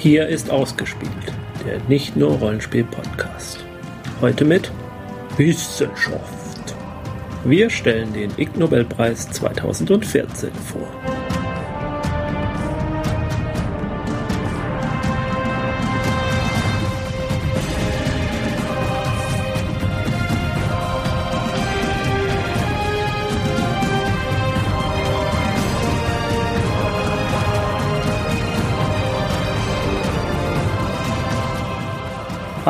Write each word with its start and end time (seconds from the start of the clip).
Hier 0.00 0.28
ist 0.28 0.48
ausgespielt, 0.48 1.10
der 1.66 1.78
nicht 1.86 2.16
nur 2.16 2.30
Rollenspiel-Podcast. 2.38 3.62
Heute 4.22 4.46
mit 4.46 4.72
Wissenschaft. 5.36 6.74
Wir 7.44 7.68
stellen 7.68 8.10
den 8.14 8.30
Ig 8.38 8.56
Nobelpreis 8.56 9.28
2014 9.30 10.52
vor. 10.54 11.09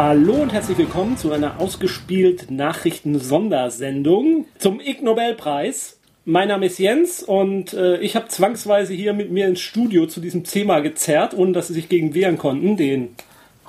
Hallo 0.03 0.33
und 0.33 0.51
herzlich 0.51 0.79
willkommen 0.79 1.19
zu 1.19 1.31
einer 1.31 1.61
ausgespielt 1.61 2.51
Nachrichten-Sondersendung 2.51 4.47
zum 4.57 4.81
Ig 4.81 5.03
Nobelpreis. 5.03 5.99
Mein 6.25 6.49
Name 6.49 6.65
ist 6.65 6.79
Jens 6.79 7.23
und 7.23 7.75
äh, 7.75 7.99
ich 7.99 8.17
habe 8.17 8.29
zwangsweise 8.29 8.95
hier 8.95 9.13
mit 9.13 9.31
mir 9.31 9.47
ins 9.47 9.61
Studio 9.61 10.07
zu 10.07 10.21
diesem 10.21 10.45
Thema 10.45 10.81
gezerrt, 10.81 11.35
ohne 11.35 11.53
dass 11.53 11.69
sie 11.69 11.75
sich 11.75 11.91
gegen 11.91 12.15
wehren 12.15 12.39
konnten, 12.39 12.79
den 12.79 13.11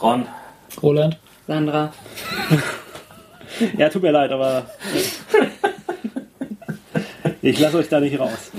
Ron. 0.02 0.26
Roland. 0.82 1.18
Sandra. 1.48 1.92
Ja, 3.78 3.90
tut 3.90 4.02
mir 4.02 4.12
leid, 4.12 4.32
aber 4.32 4.68
ich 7.42 7.60
lasse 7.60 7.76
euch 7.76 7.90
da 7.90 8.00
nicht 8.00 8.18
raus. 8.18 8.52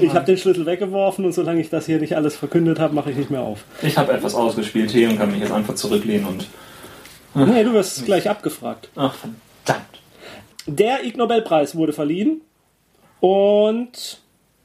Ich 0.00 0.14
habe 0.14 0.26
den 0.26 0.36
Schlüssel 0.36 0.64
weggeworfen 0.64 1.24
und 1.24 1.32
solange 1.32 1.60
ich 1.60 1.70
das 1.70 1.86
hier 1.86 1.98
nicht 1.98 2.14
alles 2.14 2.36
verkündet 2.36 2.78
habe, 2.78 2.94
mache 2.94 3.10
ich 3.10 3.16
nicht 3.16 3.32
mehr 3.32 3.40
auf. 3.40 3.64
Ich 3.82 3.98
habe 3.98 4.12
etwas 4.12 4.36
ausgespielt 4.36 4.92
hier 4.92 5.10
und 5.10 5.18
kann 5.18 5.32
mich 5.32 5.40
jetzt 5.40 5.50
einfach 5.50 5.74
zurücklehnen 5.74 6.26
und. 6.26 6.46
Nee, 7.34 7.64
du 7.64 7.72
wirst 7.72 8.04
gleich 8.04 8.28
abgefragt. 8.28 8.88
Ach, 8.96 9.14
verdammt. 9.14 10.00
Der 10.66 11.04
Ig 11.04 11.16
Nobelpreis 11.16 11.74
wurde 11.74 11.92
verliehen 11.92 12.40
und 13.20 14.18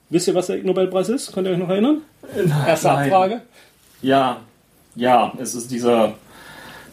wisst 0.10 0.28
ihr, 0.28 0.36
was 0.36 0.48
der 0.48 0.58
Ig 0.58 0.66
Nobelpreis 0.66 1.10
ist? 1.10 1.32
Könnt 1.34 1.48
ihr 1.48 1.54
euch 1.54 1.60
noch 1.60 1.70
erinnern? 1.70 2.02
Erste 2.68 2.88
Nein. 2.88 3.04
Abfrage. 3.06 3.42
Ja, 4.02 4.42
ja, 4.96 5.34
es 5.38 5.56
ist 5.56 5.72
dieser 5.72 6.16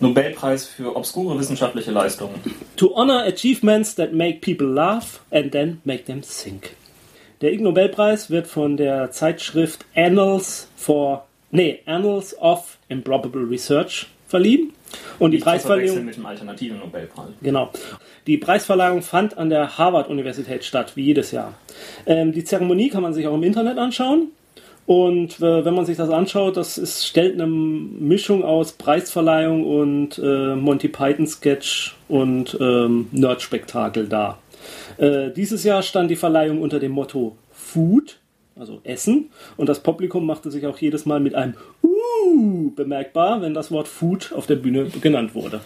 Nobelpreis 0.00 0.66
für 0.66 0.96
obskure 0.96 1.38
wissenschaftliche 1.38 1.90
Leistungen. 1.90 2.34
To 2.76 2.94
honor 2.94 3.24
achievements 3.24 3.94
that 3.94 4.12
make 4.12 4.40
people 4.40 4.66
laugh 4.66 5.20
and 5.30 5.52
then 5.52 5.80
make 5.84 6.04
them 6.04 6.22
think. 6.22 6.74
Der 7.40 7.52
Ig 7.52 7.60
Nobelpreis 7.60 8.30
wird 8.30 8.46
von 8.46 8.76
der 8.76 9.10
Zeitschrift 9.10 9.84
Annals 9.94 10.68
for 10.76 11.26
nee, 11.50 11.80
Annals 11.86 12.36
of 12.38 12.78
Improbable 12.88 13.42
Research 13.42 14.08
verliehen 14.32 14.72
und 15.18 15.30
die 15.30 15.36
Nicht 15.36 15.44
Preisverleihung 15.44 16.04
mit 16.06 16.16
dem 16.16 16.26
alternativen 16.26 16.78
Nobelpreis. 16.78 17.28
Genau. 17.42 17.70
Die 18.26 18.38
Preisverleihung 18.38 19.02
fand 19.02 19.36
an 19.36 19.50
der 19.50 19.76
Harvard-Universität 19.76 20.64
statt, 20.64 20.92
wie 20.96 21.04
jedes 21.04 21.32
Jahr. 21.32 21.54
Ähm, 22.06 22.32
die 22.32 22.42
Zeremonie 22.42 22.88
kann 22.88 23.02
man 23.02 23.12
sich 23.12 23.26
auch 23.26 23.34
im 23.34 23.42
Internet 23.42 23.76
anschauen. 23.78 24.28
Und 24.86 25.38
äh, 25.40 25.64
wenn 25.64 25.74
man 25.74 25.84
sich 25.86 25.96
das 25.96 26.10
anschaut, 26.10 26.56
das 26.56 26.78
ist, 26.78 27.06
stellt 27.06 27.34
eine 27.34 27.46
Mischung 27.46 28.42
aus 28.42 28.72
Preisverleihung 28.72 29.64
und 29.64 30.18
äh, 30.18 30.56
Monty 30.56 30.88
Python-Sketch 30.88 31.94
und 32.08 32.56
ähm, 32.58 33.08
Nerd-Spektakel 33.12 34.08
dar. 34.08 34.38
Äh, 34.96 35.30
dieses 35.30 35.62
Jahr 35.62 35.82
stand 35.82 36.10
die 36.10 36.16
Verleihung 36.16 36.60
unter 36.62 36.80
dem 36.80 36.92
Motto 36.92 37.36
Food, 37.52 38.18
also 38.56 38.80
Essen. 38.82 39.30
Und 39.56 39.68
das 39.68 39.80
Publikum 39.80 40.26
machte 40.26 40.50
sich 40.50 40.66
auch 40.66 40.78
jedes 40.78 41.06
Mal 41.06 41.20
mit 41.20 41.34
einem 41.34 41.54
Uh 41.84 41.91
bemerkbar, 42.74 43.42
wenn 43.42 43.54
das 43.54 43.70
Wort 43.70 43.88
Food 43.88 44.32
auf 44.32 44.46
der 44.46 44.56
Bühne 44.56 44.86
genannt 45.00 45.34
wurde. 45.34 45.60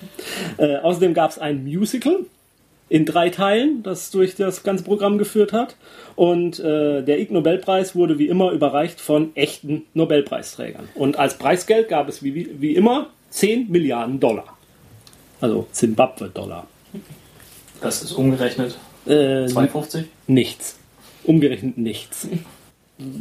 Äh, 0.59 0.77
außerdem 0.77 1.15
gab 1.15 1.31
es 1.31 1.39
ein 1.39 1.65
Musical 1.65 2.21
in 2.89 3.05
drei 3.05 3.31
Teilen, 3.31 3.83
das 3.83 4.11
durch 4.11 4.37
das 4.37 4.63
ganze 4.63 4.85
Programm 4.85 5.19
geführt 5.19 5.53
hat. 5.53 5.77
Und 6.15 6.61
äh, 6.61 7.03
der 7.03 7.19
Ig 7.19 7.33
Nobelpreis 7.33 7.95
wurde 7.95 8.19
wie 8.19 8.29
immer 8.29 8.53
überreicht 8.53 9.01
von 9.01 9.35
echten 9.35 9.85
Nobelpreisträgern. 9.95 10.89
Und 10.95 11.19
als 11.19 11.39
Preisgeld 11.39 11.89
gab 11.89 12.09
es 12.09 12.23
wie, 12.23 12.61
wie, 12.61 12.75
immer 12.75 13.09
10 13.31 13.71
Milliarden 13.71 14.21
Dollar. 14.21 14.57
Also 15.41 15.67
Zimbabwe-Dollar. 15.73 16.67
Das 17.81 18.03
ist 18.03 18.13
umgerechnet 18.13 18.79
Äh, 19.07 19.47
2,50? 19.47 20.05
Nichts. 20.27 20.79
Umgerechnet 21.25 21.77
nichts. 21.79 22.29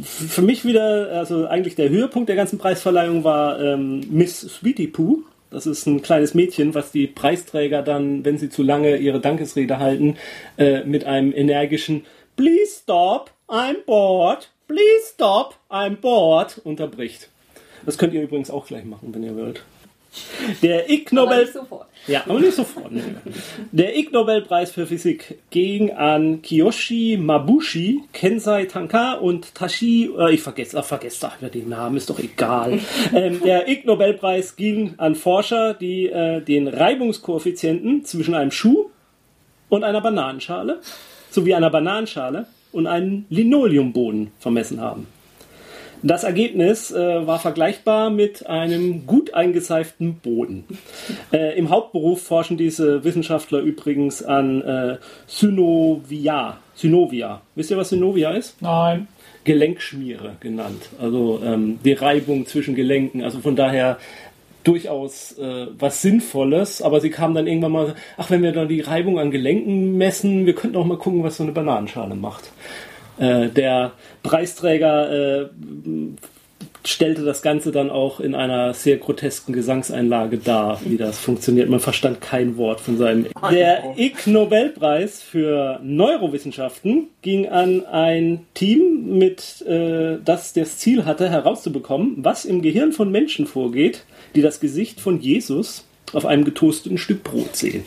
Für 0.02 0.42
mich 0.42 0.64
wieder, 0.64 1.12
also 1.12 1.46
eigentlich 1.46 1.74
der 1.74 1.90
Höhepunkt 1.90 2.28
der 2.28 2.36
ganzen 2.36 2.58
Preisverleihung 2.58 3.24
war 3.24 3.60
ähm, 3.60 4.00
Miss 4.10 4.40
Sweetie 4.40 4.86
Pooh. 4.86 5.22
Das 5.50 5.66
ist 5.66 5.86
ein 5.86 6.02
kleines 6.02 6.34
Mädchen, 6.34 6.74
was 6.74 6.92
die 6.92 7.06
Preisträger 7.06 7.82
dann, 7.82 8.24
wenn 8.24 8.38
sie 8.38 8.48
zu 8.48 8.62
lange 8.62 8.96
ihre 8.96 9.20
Dankesrede 9.20 9.78
halten, 9.78 10.16
äh, 10.56 10.82
mit 10.84 11.04
einem 11.04 11.32
energischen 11.32 12.04
Please 12.36 12.80
stop, 12.82 13.30
I'm 13.48 13.84
bored. 13.84 14.50
Please 14.66 15.12
stop, 15.14 15.54
I'm 15.70 15.96
bored 15.96 16.58
unterbricht. 16.64 17.28
Das 17.84 17.98
könnt 17.98 18.14
ihr 18.14 18.22
übrigens 18.22 18.50
auch 18.50 18.66
gleich 18.66 18.84
machen, 18.84 19.14
wenn 19.14 19.22
ihr 19.22 19.36
wollt. 19.36 19.62
Der 20.62 20.90
Ig 20.90 21.08
Aber 21.12 21.22
Nobel 21.22 21.40
nicht 21.42 21.52
sofort. 21.52 21.86
ja, 22.06 22.22
aber 22.28 22.40
nicht 22.40 22.54
sofort. 22.54 22.92
nee. 22.92 23.02
Der 23.72 23.96
Ig 23.96 24.12
Nobelpreis 24.12 24.70
für 24.70 24.86
Physik 24.86 25.38
ging 25.50 25.90
an 25.92 26.42
Kiyoshi 26.42 27.18
Mabushi, 27.20 28.02
Kensei 28.12 28.64
Tanka 28.66 29.14
und 29.14 29.54
Tashi. 29.54 30.10
Äh, 30.18 30.34
ich 30.34 30.42
vergesse, 30.42 30.78
ach, 30.78 30.84
vergesse 30.84 31.28
ach, 31.28 31.36
den 31.48 31.68
Namen, 31.68 31.96
ist 31.96 32.10
doch 32.10 32.18
egal. 32.18 32.78
ähm, 33.14 33.40
der 33.44 33.68
Ig 33.68 33.84
Nobelpreis 33.86 34.56
ging 34.56 34.94
an 34.98 35.14
Forscher, 35.14 35.74
die 35.74 36.06
äh, 36.06 36.40
den 36.40 36.68
Reibungskoeffizienten 36.68 38.04
zwischen 38.04 38.34
einem 38.34 38.50
Schuh 38.50 38.90
und 39.68 39.84
einer 39.84 40.00
Bananenschale 40.00 40.80
sowie 41.30 41.54
einer 41.54 41.70
Bananenschale 41.70 42.46
und 42.72 42.86
einem 42.86 43.26
Linoleumboden 43.30 44.30
vermessen 44.38 44.80
haben. 44.80 45.06
Das 46.02 46.24
Ergebnis 46.24 46.90
äh, 46.90 47.26
war 47.26 47.38
vergleichbar 47.38 48.10
mit 48.10 48.46
einem 48.46 49.06
gut 49.06 49.34
eingeseiften 49.34 50.16
Boden. 50.16 50.64
Äh, 51.32 51.58
Im 51.58 51.70
Hauptberuf 51.70 52.22
forschen 52.22 52.56
diese 52.56 53.02
Wissenschaftler 53.04 53.60
übrigens 53.60 54.22
an 54.22 54.62
äh, 54.62 54.96
Synovia. 55.26 56.58
Synovia. 56.74 57.40
Wisst 57.54 57.70
ihr, 57.70 57.76
was 57.76 57.88
Synovia 57.88 58.30
ist? 58.32 58.60
Nein. 58.60 59.08
Gelenkschmiere 59.44 60.36
genannt. 60.40 60.90
Also 61.00 61.40
ähm, 61.44 61.78
die 61.84 61.92
Reibung 61.92 62.46
zwischen 62.46 62.74
Gelenken. 62.74 63.22
Also 63.22 63.40
von 63.40 63.56
daher 63.56 63.98
durchaus 64.64 65.38
äh, 65.38 65.66
was 65.78 66.02
Sinnvolles. 66.02 66.82
Aber 66.82 67.00
sie 67.00 67.10
kamen 67.10 67.34
dann 67.34 67.46
irgendwann 67.46 67.72
mal, 67.72 67.94
ach, 68.16 68.30
wenn 68.30 68.42
wir 68.42 68.52
da 68.52 68.64
die 68.64 68.80
Reibung 68.80 69.18
an 69.18 69.30
Gelenken 69.30 69.96
messen, 69.96 70.46
wir 70.46 70.54
könnten 70.54 70.76
auch 70.76 70.84
mal 70.84 70.98
gucken, 70.98 71.22
was 71.22 71.36
so 71.36 71.44
eine 71.44 71.52
Bananenschale 71.52 72.14
macht. 72.14 72.50
Äh, 73.18 73.48
der 73.48 73.92
Preisträger 74.22 75.42
äh, 75.42 75.48
stellte 76.84 77.24
das 77.24 77.42
Ganze 77.42 77.72
dann 77.72 77.90
auch 77.90 78.20
in 78.20 78.34
einer 78.34 78.74
sehr 78.74 78.96
grotesken 78.96 79.52
Gesangseinlage 79.52 80.38
dar, 80.38 80.80
wie 80.84 80.96
das 80.96 81.18
funktioniert. 81.18 81.68
Man 81.68 81.80
verstand 81.80 82.20
kein 82.20 82.56
Wort 82.56 82.80
von 82.80 82.96
seinem. 82.96 83.26
Der 83.50 83.94
Ig 83.96 84.26
Nobelpreis 84.26 85.22
für 85.22 85.80
Neurowissenschaften 85.82 87.08
ging 87.22 87.48
an 87.48 87.84
ein 87.86 88.46
Team, 88.54 89.18
mit 89.18 89.62
äh, 89.66 90.18
das 90.24 90.52
das 90.52 90.78
Ziel 90.78 91.04
hatte, 91.04 91.28
herauszubekommen, 91.28 92.16
was 92.18 92.44
im 92.44 92.62
Gehirn 92.62 92.92
von 92.92 93.10
Menschen 93.10 93.46
vorgeht, 93.46 94.04
die 94.34 94.42
das 94.42 94.60
Gesicht 94.60 95.00
von 95.00 95.20
Jesus 95.20 95.84
auf 96.12 96.24
einem 96.24 96.44
getoasteten 96.44 96.98
Stück 96.98 97.24
Brot 97.24 97.56
sehen. 97.56 97.84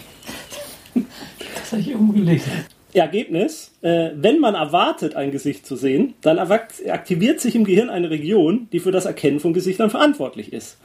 Das 1.56 1.72
habe 1.72 1.82
ich 1.82 1.92
irgendwo 1.92 2.14
gelesen. 2.14 2.52
Ergebnis, 2.94 3.72
äh, 3.82 4.10
wenn 4.16 4.40
man 4.40 4.56
erwartet, 4.56 5.16
ein 5.16 5.32
Gesicht 5.32 5.66
zu 5.66 5.76
sehen, 5.76 6.16
dann 6.22 6.40
aktiviert 6.40 7.40
sich 7.40 7.56
im 7.56 7.64
Gehirn 7.64 7.90
eine 7.90 8.10
Region, 8.10 8.68
die 8.72 8.80
für 8.80 8.92
das 8.92 9.06
Erkennen 9.06 9.40
von 9.40 9.54
Gesichtern 9.54 9.90
verantwortlich 9.90 10.54
ist. 10.54 10.78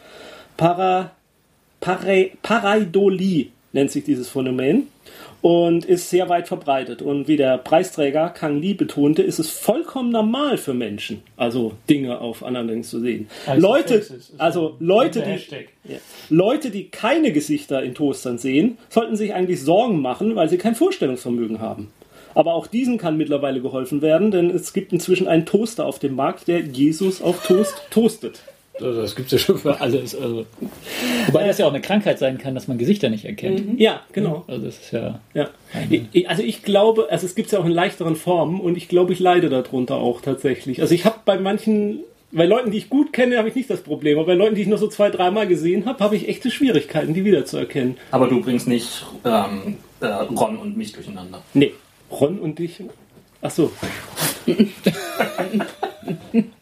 Para, 0.56 1.12
Pare, 1.80 2.30
Pareidolie 2.42 3.48
nennt 3.72 3.90
sich 3.90 4.04
dieses 4.04 4.28
Phänomen 4.28 4.88
und 5.44 5.84
ist 5.84 6.08
sehr 6.08 6.30
weit 6.30 6.48
verbreitet. 6.48 7.02
Und 7.02 7.28
wie 7.28 7.36
der 7.36 7.58
Preisträger 7.58 8.30
Kang 8.30 8.62
Lee 8.62 8.72
betonte, 8.72 9.20
ist 9.20 9.38
es 9.38 9.50
vollkommen 9.50 10.08
normal 10.08 10.56
für 10.56 10.72
Menschen, 10.72 11.22
also 11.36 11.74
Dinge 11.90 12.18
auf 12.22 12.42
anderen 12.42 12.82
zu 12.82 12.98
sehen. 12.98 13.28
Also 13.44 13.68
Leute, 13.68 13.94
ist 13.96 14.32
also 14.38 14.76
Leute, 14.80 15.20
die, 15.20 15.92
ja. 15.92 15.98
Leute, 16.30 16.70
die 16.70 16.88
keine 16.88 17.30
Gesichter 17.30 17.82
in 17.82 17.94
Toastern 17.94 18.38
sehen, 18.38 18.78
sollten 18.88 19.16
sich 19.16 19.34
eigentlich 19.34 19.60
Sorgen 19.60 20.00
machen, 20.00 20.34
weil 20.34 20.48
sie 20.48 20.56
kein 20.56 20.74
Vorstellungsvermögen 20.74 21.60
haben. 21.60 21.90
Aber 22.32 22.54
auch 22.54 22.66
diesen 22.66 22.96
kann 22.96 23.18
mittlerweile 23.18 23.60
geholfen 23.60 24.00
werden, 24.00 24.30
denn 24.30 24.48
es 24.48 24.72
gibt 24.72 24.94
inzwischen 24.94 25.28
einen 25.28 25.44
Toaster 25.44 25.84
auf 25.84 25.98
dem 25.98 26.14
Markt, 26.14 26.48
der 26.48 26.60
Jesus 26.60 27.20
auf 27.20 27.46
Toast 27.46 27.82
toastet. 27.90 28.40
Also 28.80 29.00
das 29.02 29.14
gibt 29.14 29.26
es 29.26 29.32
ja 29.32 29.38
schon 29.38 29.58
für 29.58 29.80
alles. 29.80 30.14
Also. 30.16 30.46
Wobei 31.26 31.46
das 31.46 31.58
ja 31.58 31.66
auch 31.66 31.70
eine 31.72 31.80
Krankheit 31.80 32.18
sein 32.18 32.38
kann, 32.38 32.54
dass 32.54 32.66
man 32.68 32.76
Gesichter 32.76 33.08
nicht 33.08 33.24
erkennt. 33.24 33.78
Ja, 33.80 34.00
genau. 34.12 34.44
Also 34.48 34.66
das 34.66 34.78
ist 34.78 34.92
ja. 34.92 35.20
Ja. 35.32 35.48
Ich- 36.12 36.28
Also 36.28 36.42
ich 36.42 36.62
glaube, 36.62 37.06
also 37.10 37.24
es 37.26 37.34
gibt 37.34 37.46
es 37.46 37.52
ja 37.52 37.60
auch 37.60 37.64
in 37.66 37.70
leichteren 37.72 38.16
Formen 38.16 38.60
und 38.60 38.76
ich 38.76 38.88
glaube, 38.88 39.12
ich 39.12 39.20
leide 39.20 39.48
darunter 39.48 39.94
auch 39.96 40.20
tatsächlich. 40.20 40.80
Also 40.82 40.94
ich 40.94 41.04
habe 41.04 41.18
bei 41.24 41.38
manchen 41.38 42.00
Bei 42.36 42.46
Leuten, 42.46 42.72
die 42.72 42.78
ich 42.78 42.90
gut 42.90 43.12
kenne, 43.12 43.38
habe 43.38 43.48
ich 43.48 43.54
nicht 43.54 43.70
das 43.70 43.82
Problem. 43.82 44.18
Aber 44.18 44.26
bei 44.26 44.34
Leuten, 44.34 44.56
die 44.56 44.62
ich 44.62 44.66
nur 44.66 44.78
so 44.78 44.88
zwei, 44.88 45.08
dreimal 45.08 45.46
gesehen 45.46 45.86
habe, 45.86 46.02
habe 46.02 46.16
ich 46.16 46.28
echte 46.28 46.50
Schwierigkeiten, 46.50 47.14
die 47.14 47.24
wiederzuerkennen. 47.24 47.96
Aber 48.10 48.26
du 48.26 48.40
bringst 48.40 48.66
nicht 48.66 49.06
ähm, 49.24 49.76
äh, 50.00 50.06
Ron 50.06 50.56
und 50.58 50.76
mich 50.76 50.92
durcheinander. 50.92 51.42
Nee. 51.54 51.74
Ron 52.10 52.40
und 52.40 52.58
dich. 52.58 52.82
Ach 53.40 53.52
so. 53.52 53.70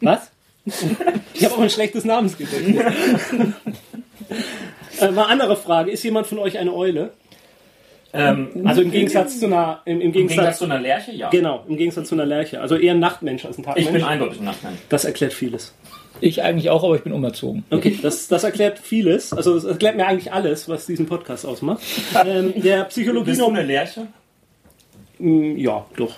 Was? 0.01 0.31
Ich 1.33 1.43
habe 1.45 1.55
auch 1.55 1.59
ein 1.61 1.69
schlechtes 1.69 2.05
Namensgedächtnis. 2.05 2.81
äh, 5.01 5.11
mal 5.11 5.25
andere 5.25 5.55
Frage. 5.55 5.91
Ist 5.91 6.03
jemand 6.03 6.27
von 6.27 6.39
euch 6.39 6.57
eine 6.57 6.73
Eule? 6.73 7.11
Ähm, 8.13 8.49
Also 8.65 8.81
im 8.81 8.91
Gegensatz 8.91 9.39
zu 9.39 9.47
einer. 9.47 9.81
Im, 9.85 9.95
im 9.95 10.01
Im 10.07 10.11
Gegensatz 10.11 10.35
Gegensatz. 10.37 10.57
zu 10.59 10.65
einer 10.65 10.79
Lerche, 10.79 11.11
ja. 11.13 11.29
Genau, 11.31 11.63
im 11.67 11.77
Gegensatz 11.77 12.09
zu 12.09 12.15
einer 12.15 12.25
Lerche. 12.25 12.61
Also 12.61 12.75
eher 12.75 12.93
ein 12.93 12.99
Nachtmensch 12.99 13.43
als 13.45 13.57
ein 13.57 13.61
Ich 13.61 13.65
Tagmensch. 13.65 13.91
bin 13.91 14.03
eindeutig 14.03 14.39
ein 14.39 14.45
Nachtmensch. 14.45 14.79
das 14.89 15.03
erklärt 15.05 15.33
vieles. 15.33 15.73
Ich 16.21 16.43
eigentlich 16.43 16.69
auch, 16.69 16.83
aber 16.83 16.95
ich 16.95 17.01
bin 17.01 17.11
umerzogen. 17.11 17.65
Okay, 17.71 17.97
das, 18.01 18.27
das 18.27 18.43
erklärt 18.43 18.77
vieles. 18.79 19.33
Also 19.33 19.55
das 19.55 19.65
erklärt 19.65 19.97
mir 19.97 20.05
eigentlich 20.05 20.31
alles, 20.31 20.69
was 20.69 20.85
diesen 20.85 21.07
Podcast 21.07 21.45
ausmacht. 21.45 21.81
Ähm, 22.25 22.53
der 22.61 22.83
Psychologie 22.85 23.31
Bist 23.31 23.41
du 23.41 23.47
eine 23.47 23.63
Lerche? 23.63 24.07
Mm, 25.17 25.57
Ja, 25.57 25.85
doch. 25.97 26.15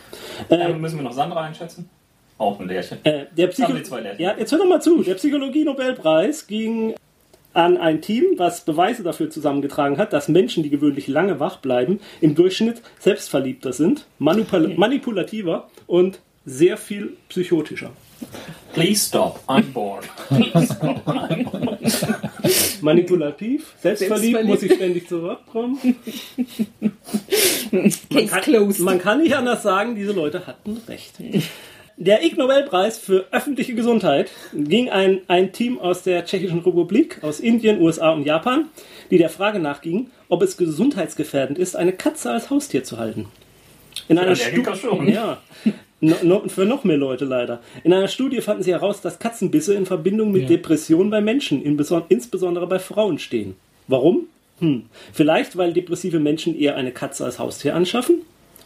Ähm, 0.50 0.82
müssen 0.82 0.98
wir 0.98 1.04
noch 1.04 1.14
Sandra 1.14 1.42
einschätzen? 1.44 1.90
Auch 2.38 2.60
ein 2.60 2.68
Lerche. 2.68 2.98
Äh, 3.04 3.26
der 3.36 3.48
Psycho 3.48 3.74
ja, 4.18 4.36
jetzt 4.38 4.52
hör 4.52 4.60
doch 4.60 4.66
mal 4.68 4.82
zu. 4.82 5.04
Der 5.04 5.16
Psychologie-Nobelpreis 5.16 6.48
ging 6.48 6.96
an 7.54 7.78
ein 7.78 8.02
Team, 8.02 8.34
was 8.36 8.66
Beweise 8.66 9.04
dafür 9.04 9.30
zusammengetragen 9.30 9.98
hat, 9.98 10.12
dass 10.12 10.28
Menschen, 10.28 10.62
die 10.62 10.70
gewöhnlich 10.70 11.08
lange 11.08 11.40
wach 11.40 11.58
bleiben, 11.58 12.02
im 12.20 12.36
Durchschnitt 12.36 12.82
selbstverliebter 13.00 13.72
sind, 13.72 14.06
manipul 14.20 14.76
manipulativer 14.76 15.70
und 15.88 16.20
sehr 16.46 16.78
viel 16.78 17.16
psychotischer. 17.30 17.92
Please 18.74 19.08
stop, 19.08 19.40
I'm 19.48 19.72
bored. 19.72 20.06
Manipulativ, 22.82 23.74
selbstverliebt, 23.82 24.44
muss 24.44 24.64
ich 24.64 24.74
ständig 24.74 25.08
zurückkommen. 25.08 25.80
Man 28.10 28.28
kann, 28.28 28.74
man 28.80 29.00
kann 29.00 29.22
nicht 29.22 29.36
anders 29.36 29.64
sagen, 29.64 29.96
diese 29.96 30.12
Leute 30.12 30.46
hatten 30.46 30.82
recht. 30.88 31.16
Der 31.98 32.24
Ig 32.26 32.36
Nobelpreis 32.38 32.98
für 32.98 33.26
öffentliche 33.32 33.74
Gesundheit 33.74 34.30
ging 34.54 34.90
ein, 34.90 35.22
ein 35.28 35.54
Team 35.54 35.80
aus 35.80 36.04
der 36.04 36.26
Tschechischen 36.26 36.60
Republik, 36.60 37.20
aus 37.22 37.40
Indien, 37.40 37.80
USA 37.82 38.12
und 38.12 38.26
Japan, 38.26 38.66
die 39.12 39.18
der 39.18 39.30
Frage 39.30 39.60
nachgingen, 39.60 40.12
ob 40.28 40.42
es 40.42 40.58
gesundheitsgefährdend 40.58 41.58
ist, 41.58 41.76
eine 41.78 41.94
Katze 41.94 42.32
als 42.32 42.50
Haustier 42.50 42.84
zu 42.84 42.98
halten. 42.98 43.28
In 44.10 44.18
einer 44.18 44.28
Allergiker 44.32 44.76
Stu- 44.76 44.90
schon. 44.90 45.08
Ja. 45.08 45.38
No, 46.02 46.16
no, 46.22 46.44
für 46.50 46.66
noch 46.66 46.84
mehr 46.84 46.98
Leute 46.98 47.24
leider. 47.24 47.62
In 47.86 47.94
einer 47.94 48.10
Studie 48.10 48.42
fanden 48.42 48.62
sie 48.64 48.74
heraus, 48.74 49.00
dass 49.00 49.18
Katzenbisse 49.18 49.74
in 49.74 49.86
Verbindung 49.86 50.34
mit 50.34 50.44
Ja. 50.44 50.48
Depressionen 50.50 51.10
bei 51.10 51.22
Menschen, 51.22 51.64
in 51.64 51.80
beson- 51.80 52.04
insbesondere 52.10 52.68
bei 52.68 52.80
Frauen, 52.80 53.18
stehen. 53.20 53.56
Warum? 53.88 54.28
Hm. 54.60 54.84
Vielleicht, 55.14 55.56
weil 55.56 55.72
depressive 55.72 56.20
Menschen 56.20 56.60
eher 56.60 56.76
eine 56.76 56.92
Katze 56.92 57.24
als 57.24 57.40
Haustier 57.40 57.74
anschaffen? 57.76 58.22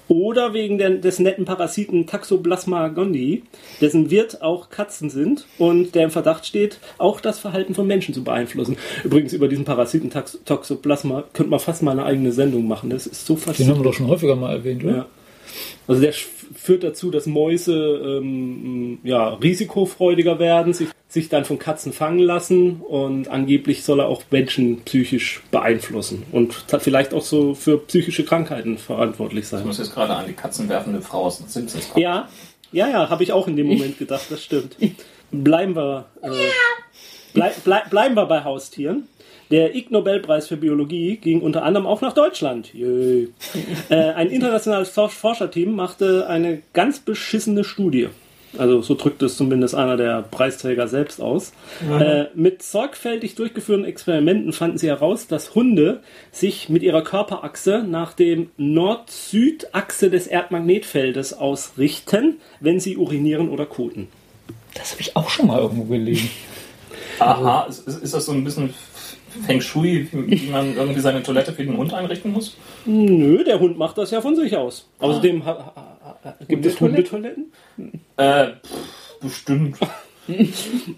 Oder 0.10 0.54
wegen 0.54 0.78
der, 0.80 0.90
des 0.90 1.20
netten 1.20 1.46
Parasiten 1.46 2.08
Taxoplasma 2.08 2.88
gondii, 2.90 3.44
dessen 3.80 4.10
Wirt 4.10 4.42
auch 4.42 4.70
Katzen 4.70 5.10
sind 5.10 5.46
und 5.60 5.94
der 5.96 6.06
im 6.06 6.10
Verdacht 6.12 6.46
steht, 6.46 6.80
auch 6.98 7.22
das 7.22 7.40
Verhalten 7.40 7.76
von 7.76 7.88
Menschen 7.88 8.14
zu 8.14 8.24
beeinflussen. 8.24 8.76
Übrigens, 9.04 9.34
über 9.34 9.48
diesen 9.48 9.66
Parasiten 9.66 10.10
Tax 10.10 10.40
Toxoplasma 10.46 11.24
könnte 11.34 11.52
man 11.52 11.60
fast 11.60 11.84
mal 11.84 11.92
eine 11.92 12.04
eigene 12.06 12.32
Sendung 12.32 12.68
machen. 12.68 12.90
Das 12.90 13.06
ist 13.08 13.26
so 13.26 13.36
Den 13.36 13.42
faszinierend. 13.44 13.78
haben 13.78 13.86
wir 13.86 13.90
doch 13.92 13.98
schon 13.98 14.08
häufiger 14.08 14.36
mal 14.36 14.52
erwähnt, 14.52 14.84
oder? 14.84 14.96
Ja. 14.96 15.06
Also 15.88 16.02
der 16.02 16.14
führt 16.14 16.84
dazu, 16.84 17.12
dass 17.12 17.26
Mäuse 17.26 18.20
ähm, 18.22 19.00
ja, 19.04 19.30
risikofreudiger 19.36 20.40
werden, 20.40 20.74
sich, 20.74 20.90
sich 21.08 21.30
dann 21.30 21.46
von 21.46 21.60
Katzen 21.60 21.94
fangen 21.94 22.20
lassen 22.20 22.82
und 22.82 23.28
angeblich 23.28 23.84
soll 23.84 24.00
er 24.00 24.08
auch 24.08 24.24
Menschen 24.32 24.82
psychisch 24.82 25.42
beeinflussen 25.52 26.24
und 26.32 26.54
vielleicht 26.80 27.14
auch 27.14 27.24
so 27.24 27.54
für 27.54 27.78
psychische 27.80 28.24
Krankheiten 28.26 28.78
verantwortlich 28.78 29.44
Ich 29.44 29.50
sein. 29.50 29.66
muss 29.66 29.78
jetzt 29.78 29.94
gerade 29.94 30.14
an 30.16 30.26
die 30.28 30.34
katzenwerfende 30.34 31.02
Frau 31.02 31.24
aus 31.26 31.38
den 31.38 31.48
Simpsons 31.48 31.90
kommen. 31.90 32.04
Ja, 32.04 32.30
ja, 32.72 32.88
ja, 32.90 33.10
habe 33.10 33.24
ich 33.24 33.32
auch 33.32 33.48
in 33.48 33.56
dem 33.56 33.68
Moment 33.68 33.98
gedacht, 33.98 34.26
das 34.30 34.44
stimmt. 34.44 34.76
Bleiben 35.32 35.76
wir, 35.76 36.06
äh, 36.22 36.30
blei 37.34 37.52
blei 37.64 37.82
bleiben 37.90 38.16
wir 38.16 38.26
bei 38.26 38.44
Haustieren. 38.44 39.08
Der 39.52 39.76
Ig 39.76 39.90
Nobelpreis 39.92 40.48
für 40.48 40.58
Biologie 40.58 41.18
ging 41.18 41.42
unter 41.42 41.64
anderem 41.64 41.88
auch 41.88 42.02
nach 42.02 42.14
Deutschland. 42.14 42.74
Jö. 42.74 43.28
Äh, 43.90 43.96
ein 44.14 44.30
internationales 44.30 44.90
For- 44.90 45.10
Forscherteam 45.10 45.72
machte 45.76 46.28
eine 46.28 46.62
ganz 46.74 47.00
beschissene 47.00 47.64
Studie. 47.64 48.10
Also 48.58 48.82
so 48.82 48.96
drückt 48.96 49.22
es 49.24 49.38
zumindest 49.38 49.74
einer 49.76 49.96
der 49.98 50.22
Preisträger 50.24 50.88
selbst 50.88 51.22
aus. 51.22 51.54
Äh, 52.00 52.26
mit 52.36 52.62
sorgfältig 52.64 53.36
durchgeführten 53.36 53.86
Experimenten 53.86 54.54
fanden 54.54 54.78
sie 54.80 54.88
heraus, 54.88 55.28
dass 55.28 55.54
Hunde 55.56 56.02
sich 56.32 56.68
mit 56.70 56.82
ihrer 56.84 57.04
Körperachse 57.04 57.84
nach 57.88 58.14
dem 58.14 58.50
Nord-Süd-Achse 58.58 60.10
des 60.10 60.28
Erdmagnetfeldes 60.28 61.34
ausrichten, 61.34 62.38
wenn 62.60 62.80
sie 62.80 62.98
urinieren 62.98 63.50
oder 63.50 63.66
koten. 63.66 64.08
Das 64.76 64.92
habe 64.92 65.02
ich 65.02 65.16
auch 65.16 65.30
schon 65.30 65.48
mal 65.48 65.60
irgendwo 65.60 65.84
gelesen. 65.84 66.30
Aha, 67.20 67.66
ist 67.68 67.88
ist 67.88 68.14
das 68.14 68.26
so 68.26 68.32
ein 68.32 68.44
bisschen 68.44 68.74
Feng 69.46 69.62
Shui, 69.62 70.08
wie 70.12 70.42
wie 70.46 70.50
man 70.50 70.76
irgendwie 70.76 71.00
seine 71.00 71.22
Toilette 71.24 71.52
für 71.54 71.64
den 71.64 71.78
Hund 71.78 71.94
einrichten 71.94 72.32
muss? 72.32 72.58
Nö, 72.86 73.44
der 73.44 73.60
Hund 73.60 73.78
macht 73.78 73.98
das 73.98 74.12
ja 74.12 74.22
von 74.22 74.36
sich 74.36 74.56
aus. 74.58 74.90
Außerdem 75.00 75.46
ha, 75.46 75.74
ha, 75.76 76.20
ha, 76.24 76.36
gibt 76.48 76.66
es 76.66 76.80
Hundetoiletten? 76.80 77.52
Äh, 78.18 78.48
pff, 78.66 79.20
bestimmt. 79.22 79.78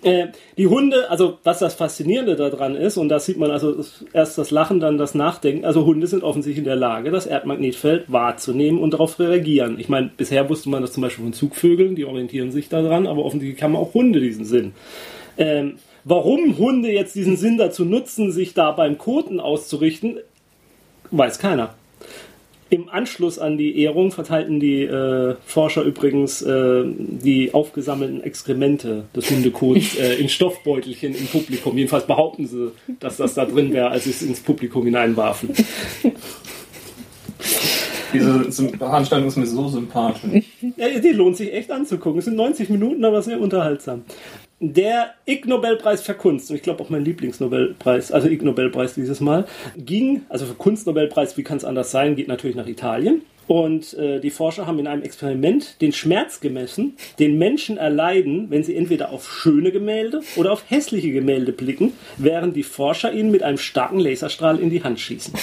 Äh, 0.04 0.28
die 0.58 0.68
Hunde, 0.68 1.10
also 1.10 1.38
was 1.46 1.60
das 1.60 1.76
Faszinierende 1.76 2.36
daran 2.36 2.76
ist, 2.76 2.98
und 2.98 3.08
da 3.08 3.18
sieht 3.18 3.38
man 3.38 3.50
also 3.50 3.72
das- 3.74 4.04
erst 4.12 4.38
das 4.38 4.52
Lachen, 4.52 4.82
dann 4.82 4.98
das 4.98 5.16
Nachdenken, 5.16 5.64
also 5.64 5.86
Hunde 5.86 6.06
sind 6.08 6.22
offensichtlich 6.22 6.58
in 6.58 6.66
der 6.66 6.76
Lage, 6.76 7.12
das 7.12 7.28
Erdmagnetfeld 7.28 8.12
wahrzunehmen 8.12 8.82
und 8.82 8.92
darauf 8.94 9.18
reagieren. 9.20 9.80
Ich 9.80 9.88
meine, 9.88 10.12
bisher 10.18 10.50
wusste 10.50 10.70
man 10.70 10.82
das 10.82 10.92
zum 10.92 11.02
Beispiel 11.04 11.24
von 11.24 11.32
Zugvögeln, 11.32 11.96
die 11.96 12.04
orientieren 12.04 12.52
sich 12.52 12.68
daran, 12.68 13.08
aber 13.08 13.24
offensichtlich 13.24 13.64
haben 13.64 13.78
auch 13.78 13.94
Hunde 13.94 14.20
diesen 14.20 14.44
Sinn. 14.44 14.74
Ähm, 15.38 15.76
warum 16.04 16.58
Hunde 16.58 16.92
jetzt 16.92 17.16
diesen 17.16 17.38
Sinn 17.38 17.58
dazu 17.58 17.86
nutzen, 17.86 18.32
sich 18.32 18.54
da 18.54 18.72
beim 18.72 18.98
Koten 18.98 19.40
auszurichten, 19.40 20.18
weiß 21.12 21.40
keiner. 21.40 21.76
Im 22.70 22.88
Anschluss 22.88 23.38
an 23.38 23.58
die 23.58 23.82
Ehrung 23.82 24.14
verteilten 24.14 24.62
die 24.62 24.84
äh, 24.84 25.36
Forscher 25.46 25.84
übrigens 25.84 26.42
äh, 26.42 26.84
die 26.86 27.54
aufgesammelten 27.54 28.24
Exkremente 28.24 29.04
des 29.14 29.30
Hundekots 29.30 29.96
äh, 30.00 30.14
in 30.14 30.30
Stoffbeutelchen 30.30 31.14
im 31.14 31.28
Publikum. 31.28 31.78
Jedenfalls 31.78 32.08
behaupten 32.08 32.48
sie, 32.48 32.72
dass 33.02 33.18
das 33.18 33.34
da 33.34 33.44
drin 33.44 33.74
wäre, 33.74 33.90
als 33.90 34.06
sie 34.06 34.12
es 34.12 34.22
ins 34.22 34.40
Publikum 34.40 34.86
hineinwarfen. 34.86 35.50
Diese 38.14 38.52
Veranstaltung 38.78 39.28
ist 39.28 39.38
mir 39.38 39.48
so 39.48 39.68
sympathisch. 39.68 40.46
Ja, 40.78 40.88
die 40.98 41.10
lohnt 41.10 41.36
sich 41.36 41.54
echt 41.54 41.72
anzugucken. 41.72 42.20
Es 42.20 42.26
sind 42.26 42.38
90 42.38 42.70
Minuten, 42.70 43.04
aber 43.04 43.22
sehr 43.22 43.40
unterhaltsam. 43.42 44.04
Der 44.64 45.16
Ig 45.26 45.48
Nobelpreis 45.48 46.04
für 46.04 46.14
Kunst, 46.14 46.52
und 46.52 46.56
ich 46.56 46.62
glaube 46.62 46.84
auch 46.84 46.90
mein 46.92 47.04
Lieblingsnobelpreis, 47.04 48.12
also 48.12 48.28
Ig 48.28 48.44
Nobelpreis 48.44 48.94
dieses 48.94 49.20
Mal, 49.20 49.48
ging, 49.76 50.22
also 50.30 50.46
für 50.46 50.54
Kunstnobelpreis, 50.54 51.36
wie 51.36 51.42
kann 51.42 51.58
es 51.58 51.66
anders 51.66 51.90
sein, 51.90 52.16
geht 52.16 52.28
natürlich 52.28 52.56
nach 52.56 52.68
Italien. 52.68 53.24
Und 53.48 53.96
äh, 53.96 54.20
die 54.20 54.30
Forscher 54.30 54.68
haben 54.68 54.78
in 54.78 54.86
einem 54.86 55.02
Experiment 55.02 55.82
den 55.82 55.92
Schmerz 55.92 56.42
gemessen, 56.42 56.96
den 57.18 57.40
Menschen 57.40 57.78
erleiden, 57.78 58.52
wenn 58.52 58.64
sie 58.64 58.76
entweder 58.76 59.10
auf 59.10 59.28
schöne 59.28 59.72
Gemälde 59.72 60.22
oder 60.36 60.52
auf 60.52 60.64
hässliche 60.70 61.12
Gemälde 61.12 61.54
blicken, 61.54 61.94
während 62.18 62.56
die 62.56 62.62
Forscher 62.62 63.12
ihnen 63.12 63.32
mit 63.32 63.42
einem 63.42 63.58
starken 63.58 64.00
Laserstrahl 64.00 64.60
in 64.60 64.70
die 64.70 64.84
Hand 64.84 65.00
schießen. 65.00 65.34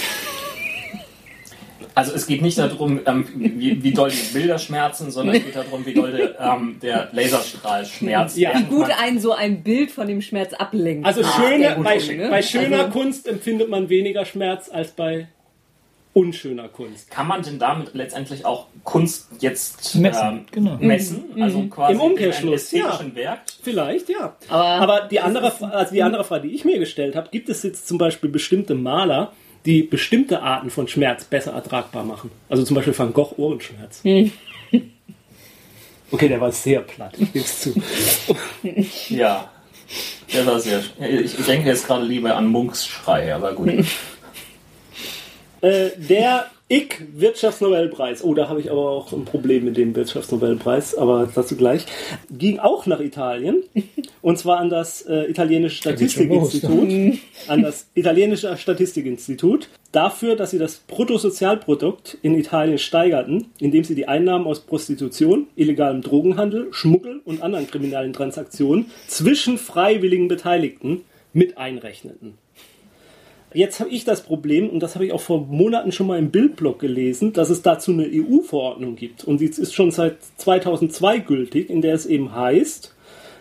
Also 1.95 2.13
es 2.13 2.27
geht 2.27 2.41
nicht 2.41 2.57
darum, 2.57 3.01
ähm, 3.05 3.27
wie, 3.35 3.83
wie 3.83 3.91
doll 3.93 4.09
die 4.11 4.33
Bilder 4.33 4.57
schmerzen, 4.59 5.11
sondern 5.11 5.35
es 5.35 5.43
geht 5.43 5.55
darum, 5.55 5.85
wie 5.85 5.93
doll 5.93 6.11
der, 6.11 6.39
ähm, 6.39 6.77
der 6.81 7.09
Laserstrahl 7.11 7.85
schmerzt. 7.85 8.37
Ja. 8.37 8.51
während 8.53 8.69
Gut 8.69 8.87
ein 9.01 9.19
so 9.19 9.33
ein 9.33 9.63
Bild 9.63 9.91
von 9.91 10.07
dem 10.07 10.21
Schmerz 10.21 10.53
ablenkt. 10.53 11.05
Also 11.05 11.21
Ah, 11.23 11.33
schöne, 11.35 11.77
bei, 11.83 11.97
ne? 11.97 12.29
bei 12.29 12.41
schöner 12.41 12.79
Also- 12.85 12.91
Kunst 12.91 13.27
empfindet 13.27 13.69
man 13.69 13.89
weniger 13.89 14.25
Schmerz 14.25 14.69
als 14.71 14.91
bei 14.91 15.27
unschöner 16.13 16.67
Kunst. 16.69 17.11
Kann 17.11 17.27
man 17.27 17.43
denn 17.43 17.59
damit 17.59 17.93
letztendlich 17.93 18.43
auch 18.43 18.65
Kunst 18.83 19.27
jetzt 19.39 19.95
Messen, 19.95 20.27
ähm, 20.27 20.45
genau. 20.51 20.77
messen? 20.79 21.25
Also 21.39 21.61
quasi 21.67 21.93
Im 21.93 22.01
Umkehrschluss, 22.01 22.73
in 22.73 22.81
ästhetischen 22.81 23.15
Werk? 23.15 23.39
Vielleicht, 23.61 24.09
ja. 24.09 24.35
Aber- 24.49 24.63
Aber 24.65 25.07
die 25.07 25.19
andere, 25.19 25.53
also 25.71 25.93
die 25.93 26.01
andere 26.01 26.23
Frage, 26.23 26.47
die 26.47 26.55
ich 26.55 26.65
mir 26.65 26.79
gestellt 26.79 27.15
habe, 27.15 27.29
gibt 27.29 27.47
es 27.49 27.61
jetzt 27.63 27.87
zum 27.87 27.97
Beispiel 27.99 28.29
bestimmte 28.29 28.73
Maler, 28.75 29.33
die 29.65 29.83
bestimmte 29.83 30.41
Arten 30.41 30.69
von 30.69 30.87
Schmerz 30.87 31.25
besser 31.25 31.53
ertragbar 31.53 32.03
machen? 32.03 32.31
Also 32.49 32.63
zum 32.63 32.75
Beispiel 32.75 32.97
Van 32.97 33.13
Gogh 33.13 33.33
Ohrenschmerz. 33.37 34.01
Okay, 36.11 36.27
der 36.27 36.41
war 36.41 36.51
sehr 36.51 36.81
platt, 36.81 37.13
ich 37.19 37.31
gebe 37.33 37.45
es 37.45 37.61
zu. 37.61 37.75
Ja. 39.09 39.47
Der 40.33 40.45
war 40.45 40.59
sehr. 40.59 40.81
Ich 40.99 41.35
denke 41.45 41.67
jetzt 41.69 41.85
gerade 41.85 42.03
lieber 42.03 42.35
an 42.35 42.47
Munks 42.47 42.87
Schrei, 42.87 43.33
aber 43.33 43.53
gut. 43.53 43.69
Äh, 45.61 45.89
der 45.97 46.49
Ig 46.71 47.01
Wirtschaftsnobelpreis, 47.15 48.23
oh, 48.23 48.35
da 48.35 48.47
habe 48.47 48.59
ich 48.59 48.69
aber 48.69 48.91
auch 48.91 49.11
ein 49.11 49.25
Problem 49.25 49.65
mit 49.65 49.75
dem 49.75 49.95
Wirtschaftsnobelpreis, 49.95 50.95
aber 50.95 51.27
dazu 51.33 51.55
gleich, 51.55 51.87
ging 52.29 52.59
auch 52.59 52.85
nach 52.85 52.99
Italien 52.99 53.63
und 54.21 54.37
zwar 54.37 54.59
an 54.59 54.69
das 54.69 55.01
äh, 55.01 55.23
italienische. 55.23 55.77
Statistikinstitut, 55.77 57.17
an 57.47 57.63
das 57.63 57.87
italienische 57.95 58.55
Statistikinstitut, 58.55 59.67
dafür, 59.91 60.35
dass 60.35 60.51
sie 60.51 60.59
das 60.59 60.77
Bruttosozialprodukt 60.77 62.19
in 62.21 62.35
Italien 62.35 62.77
steigerten, 62.77 63.47
indem 63.59 63.83
sie 63.83 63.95
die 63.95 64.07
Einnahmen 64.07 64.45
aus 64.45 64.59
Prostitution, 64.59 65.47
illegalem 65.55 66.03
Drogenhandel, 66.03 66.67
Schmuggel 66.71 67.21
und 67.25 67.41
anderen 67.41 67.65
kriminellen 67.65 68.13
Transaktionen 68.13 68.91
zwischen 69.07 69.57
freiwilligen 69.57 70.27
Beteiligten 70.27 71.01
mit 71.33 71.57
einrechneten. 71.57 72.37
Jetzt 73.53 73.79
habe 73.79 73.89
ich 73.89 74.05
das 74.05 74.21
Problem, 74.21 74.69
und 74.69 74.81
das 74.81 74.93
habe 74.93 75.05
ich 75.05 75.11
auch 75.11 75.21
vor 75.21 75.41
Monaten 75.47 75.91
schon 75.91 76.05
mal 76.05 76.19
im 76.19 76.29
Bildblog 76.29 76.79
gelesen, 76.79 77.33
dass 77.33 77.49
es 77.49 77.63
dazu 77.63 77.91
eine 77.91 78.07
EU-Verordnung 78.07 78.95
gibt. 78.95 79.23
Und 79.23 79.41
die 79.41 79.45
ist 79.45 79.73
schon 79.73 79.89
seit 79.89 80.17
2002 80.37 81.19
gültig, 81.19 81.69
in 81.69 81.81
der 81.81 81.95
es 81.95 82.05
eben 82.05 82.35
heißt, 82.35 82.93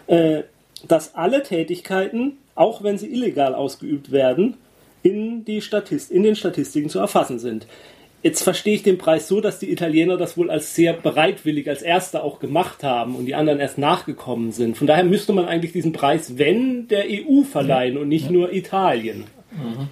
äh, 0.07 0.45
dass 0.87 1.15
alle 1.15 1.43
Tätigkeiten, 1.43 2.39
auch 2.55 2.83
wenn 2.83 2.97
sie 2.97 3.13
illegal 3.13 3.55
ausgeübt 3.55 4.11
werden, 4.11 4.57
in, 5.03 5.45
die 5.45 5.61
Statist 5.61 6.11
in 6.11 6.23
den 6.23 6.37
Statistiken 6.37 6.89
zu 6.89 6.99
erfassen 6.99 7.39
sind. 7.39 7.67
Jetzt 8.23 8.43
verstehe 8.43 8.75
ich 8.75 8.83
den 8.83 8.99
Preis 8.99 9.29
so, 9.29 9.41
dass 9.41 9.59
die 9.59 9.71
Italiener 9.71 10.17
das 10.17 10.37
wohl 10.37 10.51
als 10.51 10.75
sehr 10.75 10.93
bereitwillig 10.93 11.69
als 11.69 11.83
Erste 11.83 12.23
auch 12.23 12.41
gemacht 12.41 12.83
haben 12.83 13.15
und 13.15 13.27
die 13.27 13.35
anderen 13.35 13.61
erst 13.61 13.79
nachgekommen 13.79 14.53
sind. 14.53 14.77
Von 14.77 14.87
daher 14.89 15.05
müsste 15.05 15.33
man 15.33 15.45
eigentlich 15.45 15.73
diesen 15.73 15.93
Preis, 15.93 16.37
wenn, 16.37 16.89
der 16.89 17.05
EU 17.05 17.43
verleihen 17.45 17.97
und 17.97 18.09
nicht 18.09 18.31
nur 18.31 18.53
Italien. 18.53 19.25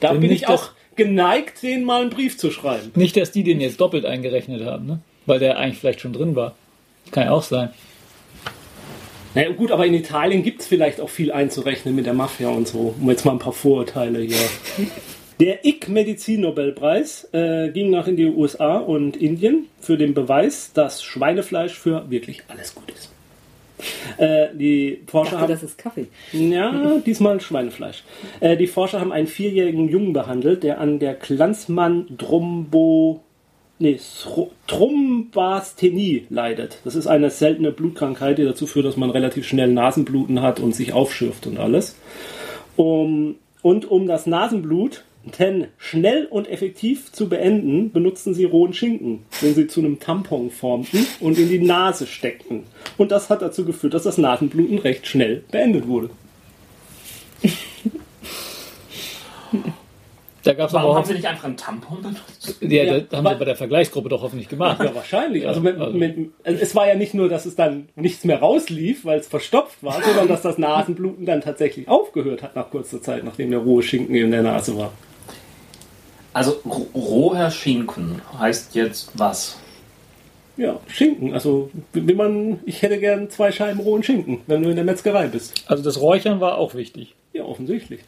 Da 0.00 0.12
Denn 0.12 0.20
bin 0.20 0.30
ich 0.30 0.48
auch 0.48 0.70
geneigt, 0.96 1.62
denen 1.62 1.84
mal 1.84 2.02
einen 2.02 2.10
Brief 2.10 2.38
zu 2.38 2.50
schreiben. 2.50 2.92
Nicht, 2.94 3.16
dass 3.16 3.32
die 3.32 3.42
den 3.42 3.60
jetzt 3.60 3.80
doppelt 3.80 4.04
eingerechnet 4.04 4.64
haben, 4.64 4.86
ne? 4.86 5.00
Weil 5.26 5.38
der 5.38 5.58
eigentlich 5.58 5.78
vielleicht 5.78 6.00
schon 6.00 6.12
drin 6.12 6.36
war. 6.36 6.54
Kann 7.10 7.24
ja 7.24 7.32
auch 7.32 7.42
sein. 7.42 7.70
Naja, 9.34 9.50
gut, 9.50 9.70
aber 9.70 9.84
in 9.86 9.94
Italien 9.94 10.42
gibt 10.42 10.62
es 10.62 10.66
vielleicht 10.66 11.00
auch 11.00 11.10
viel 11.10 11.30
einzurechnen 11.30 11.94
mit 11.94 12.06
der 12.06 12.14
Mafia 12.14 12.48
und 12.48 12.66
so. 12.66 12.94
Um 12.98 13.10
jetzt 13.10 13.24
mal 13.24 13.32
ein 13.32 13.38
paar 13.38 13.52
Vorurteile 13.52 14.20
hier. 14.20 14.36
Der 15.38 15.66
Ig 15.66 15.88
Medizin-Nobelpreis 15.88 17.28
äh, 17.32 17.68
ging 17.68 17.90
nach 17.90 18.06
in 18.06 18.16
die 18.16 18.24
USA 18.24 18.78
und 18.78 19.18
Indien 19.18 19.66
für 19.78 19.98
den 19.98 20.14
Beweis, 20.14 20.72
dass 20.72 21.02
Schweinefleisch 21.02 21.74
für 21.74 22.08
wirklich 22.08 22.44
alles 22.48 22.74
gut 22.74 22.90
ist. 22.90 23.10
Äh, 24.16 24.48
die 24.54 25.02
Forscher 25.06 25.32
dachte, 25.32 25.42
haben. 25.42 25.50
das 25.52 25.62
ist 25.62 25.78
Kaffee. 25.78 26.06
Ja, 26.32 26.98
diesmal 27.04 27.40
Schweinefleisch. 27.40 28.04
Äh, 28.40 28.56
die 28.56 28.66
Forscher 28.66 29.00
haben 29.00 29.12
einen 29.12 29.26
vierjährigen 29.26 29.88
Jungen 29.88 30.12
behandelt, 30.12 30.62
der 30.62 30.80
an 30.80 30.98
der 30.98 31.14
Glanzmann-Drombo... 31.14 33.20
Nee, 33.78 33.98
Thro- 34.22 34.52
Thrombasthenie 34.68 36.24
leidet. 36.30 36.78
Das 36.84 36.94
ist 36.94 37.06
eine 37.06 37.28
seltene 37.28 37.72
Blutkrankheit, 37.72 38.38
die 38.38 38.44
dazu 38.44 38.66
führt, 38.66 38.86
dass 38.86 38.96
man 38.96 39.10
relativ 39.10 39.46
schnell 39.46 39.70
Nasenbluten 39.70 40.40
hat 40.40 40.60
und 40.60 40.74
sich 40.74 40.94
aufschürft 40.94 41.46
und 41.46 41.58
alles. 41.58 41.94
Um, 42.76 43.34
und 43.60 43.90
um 43.90 44.06
das 44.06 44.26
Nasenblut 44.26 45.04
denn 45.38 45.66
schnell 45.78 46.26
und 46.26 46.48
effektiv 46.48 47.10
zu 47.12 47.28
beenden, 47.28 47.90
benutzten 47.92 48.34
sie 48.34 48.44
rohen 48.44 48.72
Schinken, 48.72 49.20
den 49.42 49.54
sie 49.54 49.66
zu 49.66 49.80
einem 49.80 49.98
Tampon 50.00 50.50
formten 50.50 51.06
und 51.20 51.38
in 51.38 51.48
die 51.48 51.58
Nase 51.58 52.06
steckten. 52.06 52.62
Und 52.96 53.10
das 53.10 53.28
hat 53.30 53.42
dazu 53.42 53.64
geführt, 53.64 53.94
dass 53.94 54.04
das 54.04 54.18
Nasenbluten 54.18 54.78
recht 54.78 55.06
schnell 55.06 55.42
beendet 55.50 55.86
wurde. 55.88 56.10
Da 60.42 60.52
gab 60.54 60.68
es 60.68 60.74
aber 60.76 60.84
Warum 60.84 60.92
auch. 60.94 60.98
haben 61.00 61.06
sie 61.08 61.14
nicht 61.14 61.26
einfach 61.26 61.44
einen 61.46 61.56
Tampon 61.56 62.02
benutzt? 62.02 62.56
Ja, 62.60 62.84
Ja, 62.84 63.00
das 63.00 63.18
haben 63.18 63.26
sie 63.26 63.34
bei 63.34 63.44
der 63.46 63.56
Vergleichsgruppe 63.56 64.08
doch 64.08 64.22
hoffentlich 64.22 64.48
gemacht. 64.48 64.80
Ja, 64.80 64.94
wahrscheinlich. 64.94 65.44
Also, 65.48 65.60
mit, 65.60 65.76
also- 65.76 65.98
mit, 65.98 66.30
also 66.44 66.62
es 66.62 66.72
war 66.76 66.86
ja 66.86 66.94
nicht 66.94 67.14
nur, 67.14 67.28
dass 67.28 67.46
es 67.46 67.56
dann 67.56 67.88
nichts 67.96 68.24
mehr 68.24 68.38
rauslief, 68.38 69.04
weil 69.04 69.18
es 69.18 69.26
verstopft 69.26 69.82
war, 69.82 70.00
sondern 70.00 70.28
dass 70.28 70.42
das 70.42 70.56
Nasenbluten 70.56 71.26
dann 71.26 71.40
tatsächlich 71.40 71.88
aufgehört 71.88 72.44
hat 72.44 72.54
nach 72.54 72.70
kurzer 72.70 73.02
Zeit, 73.02 73.24
nachdem 73.24 73.50
der 73.50 73.58
rohe 73.58 73.82
Schinken 73.82 74.14
in 74.14 74.30
der 74.30 74.42
Nase 74.42 74.76
war. 74.78 74.92
Also 76.36 76.60
ro- 76.66 76.86
roher 76.94 77.50
Schinken 77.50 78.20
heißt 78.38 78.74
jetzt 78.74 79.10
was? 79.14 79.58
Ja, 80.58 80.78
Schinken. 80.86 81.32
Also, 81.32 81.70
wie 81.94 82.12
man, 82.12 82.60
ich 82.66 82.82
hätte 82.82 82.98
gern 82.98 83.30
zwei 83.30 83.52
Scheiben 83.52 83.80
rohen 83.80 84.02
Schinken, 84.02 84.40
wenn 84.46 84.62
du 84.62 84.68
in 84.68 84.76
der 84.76 84.84
Metzgerei 84.84 85.28
bist. 85.28 85.64
Also 85.66 85.82
das 85.82 85.98
Räuchern 85.98 86.38
war 86.40 86.58
auch 86.58 86.74
wichtig. 86.74 87.14
Ja, 87.32 87.44
offensichtlich. 87.44 88.00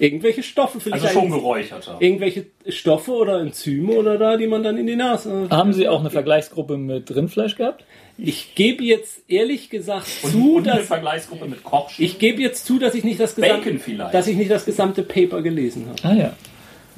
Irgendwelche 0.00 0.42
Stoffe 0.42 0.80
vielleicht. 0.80 1.04
Also 1.04 1.20
schon 1.20 1.30
geräucherter. 1.30 1.96
Irgendwelche 2.00 2.46
Stoffe 2.68 3.12
oder 3.12 3.40
Enzyme 3.40 3.92
oder 3.92 4.18
da, 4.18 4.36
die 4.36 4.48
man 4.48 4.64
dann 4.64 4.76
in 4.76 4.86
die 4.88 4.96
Nase. 4.96 5.46
Haben 5.50 5.72
Sie 5.72 5.86
auch 5.88 6.00
eine 6.00 6.10
Vergleichsgruppe 6.10 6.76
mit 6.76 7.14
Rindfleisch 7.14 7.54
gehabt? 7.56 7.84
Ich 8.18 8.56
gebe 8.56 8.82
jetzt 8.82 9.22
ehrlich 9.28 9.70
gesagt 9.70 10.06
Und, 10.22 10.30
zu, 10.32 10.54
und 10.56 10.68
eine 10.68 10.78
dass 10.78 10.86
Vergleichsgruppe 10.88 11.46
mit 11.46 11.62
Kochschinken. 11.62 12.04
ich 12.04 12.18
gebe 12.18 12.42
jetzt 12.42 12.66
zu, 12.66 12.80
dass 12.80 12.94
ich 12.94 13.04
nicht 13.04 13.20
das 13.20 13.36
gesamte, 13.36 13.56
Bacon 13.66 13.78
vielleicht. 13.78 14.14
dass 14.14 14.26
ich 14.26 14.36
nicht 14.36 14.50
das 14.50 14.64
gesamte 14.64 15.02
Paper 15.04 15.42
gelesen 15.42 15.86
habe. 15.88 16.08
Ah 16.08 16.14
ja. 16.20 16.32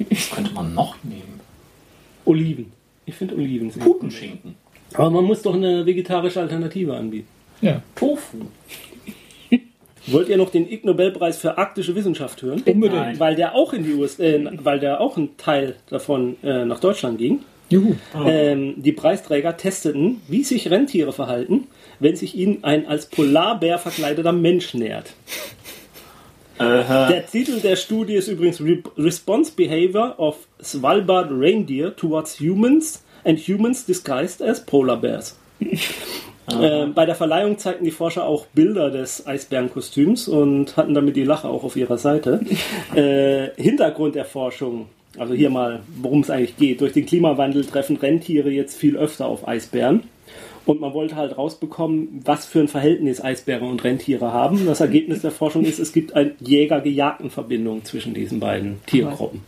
Was 0.09 0.29
könnte 0.29 0.53
man 0.53 0.73
noch 0.73 0.95
nehmen? 1.03 1.39
Oliven. 2.25 2.71
Ich 3.05 3.15
finde 3.15 3.35
Oliven 3.35 3.69
sehr. 3.71 3.83
Putenschinken. 3.83 4.55
Aber 4.93 5.09
man 5.09 5.25
muss 5.25 5.41
doch 5.41 5.53
eine 5.53 5.85
vegetarische 5.85 6.39
Alternative 6.41 6.95
anbieten. 6.95 7.27
Ja. 7.61 7.81
Tofu. 7.95 8.37
Wollt 10.07 10.29
ihr 10.29 10.37
noch 10.37 10.49
den 10.49 10.69
Ig 10.69 10.85
Nobelpreis 10.85 11.37
für 11.37 11.57
arktische 11.57 11.95
Wissenschaft 11.95 12.41
hören? 12.41 12.61
Unbedingt. 12.65 12.93
Nein. 12.93 13.19
Weil 13.19 13.35
der 13.35 13.55
auch 13.55 13.73
in 13.73 13.83
die 13.83 13.93
US, 13.93 14.19
äh, 14.19 14.45
weil 14.63 14.79
der 14.79 15.01
auch 15.01 15.17
ein 15.17 15.37
Teil 15.37 15.75
davon 15.89 16.37
äh, 16.43 16.65
nach 16.65 16.79
Deutschland 16.79 17.17
ging. 17.17 17.39
Juhu. 17.69 17.95
Ähm, 18.25 18.75
die 18.77 18.91
Preisträger 18.91 19.57
testeten, 19.57 20.21
wie 20.27 20.43
sich 20.43 20.69
Rentiere 20.69 21.13
verhalten, 21.13 21.67
wenn 21.99 22.15
sich 22.15 22.35
ihnen 22.35 22.63
ein 22.63 22.87
als 22.87 23.07
Polarbär 23.07 23.79
verkleideter 23.79 24.31
Mensch 24.31 24.75
nähert. 24.75 25.13
Äh, 26.57 26.63
Der 26.63 27.25
Titel 27.25 27.59
der 27.59 27.75
Studie 27.75 28.15
ist 28.15 28.27
übrigens 28.27 28.61
Re 28.61 28.77
Response 28.97 29.51
Behavior 29.55 30.15
of 30.17 30.37
Svalbard 30.61 31.29
Reindeer 31.31 31.95
Towards 31.95 32.39
Humans 32.39 33.03
and 33.23 33.39
Humans 33.39 33.85
Disguised 33.85 34.41
as 34.41 34.65
Polar 34.65 34.97
Bears. 34.97 35.37
Ähm, 36.47 36.93
bei 36.93 37.05
der 37.05 37.15
Verleihung 37.15 37.57
zeigten 37.57 37.85
die 37.85 37.91
Forscher 37.91 38.25
auch 38.25 38.45
Bilder 38.47 38.91
des 38.91 39.25
Eisbärenkostüms 39.25 40.27
und 40.27 40.77
hatten 40.77 40.93
damit 40.93 41.15
die 41.15 41.23
Lache 41.23 41.47
auch 41.47 41.63
auf 41.63 41.75
ihrer 41.75 41.97
Seite. 41.97 42.41
Äh, 42.95 43.49
Hintergrund 43.61 44.15
der 44.15 44.23
Forschung, 44.23 44.85
also 45.17 45.33
hier 45.33 45.49
mal, 45.49 45.81
worum 46.01 46.21
es 46.21 46.29
eigentlich 46.29 46.55
geht. 46.55 46.79
Durch 46.79 46.93
den 46.93 47.05
Klimawandel 47.05 47.65
treffen 47.65 47.97
Rentiere 47.97 48.49
jetzt 48.49 48.77
viel 48.77 48.95
öfter 48.95 49.25
auf 49.25 49.47
Eisbären. 49.47 50.03
Und 50.65 50.81
man 50.81 50.93
wollte 50.93 51.15
halt 51.15 51.37
rausbekommen, 51.37 52.21
was 52.25 52.45
für 52.45 52.59
ein 52.59 52.67
Verhältnis 52.67 53.23
Eisbären 53.23 53.69
und 53.69 53.83
Rentiere 53.83 54.33
haben. 54.33 54.65
Das 54.65 54.81
Ergebnis 54.81 55.21
der 55.21 55.31
Forschung 55.31 55.63
ist, 55.63 55.79
es 55.79 55.93
gibt 55.93 56.15
eine 56.15 56.33
Jäger-Gejagten-Verbindung 56.39 57.83
zwischen 57.85 58.13
diesen 58.13 58.39
beiden 58.39 58.81
Tiergruppen. 58.87 59.41